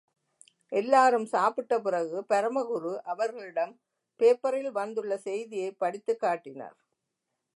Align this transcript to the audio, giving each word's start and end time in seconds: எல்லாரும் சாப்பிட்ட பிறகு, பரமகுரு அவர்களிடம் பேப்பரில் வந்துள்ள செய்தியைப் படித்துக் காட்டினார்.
எல்லாரும் 0.71 1.25
சாப்பிட்ட 1.25 1.79
பிறகு, 1.79 2.25
பரமகுரு 2.29 2.97
அவர்களிடம் 3.05 3.73
பேப்பரில் 4.19 4.71
வந்துள்ள 4.71 5.17
செய்தியைப் 5.17 5.79
படித்துக் 5.79 6.19
காட்டினார். 6.19 6.77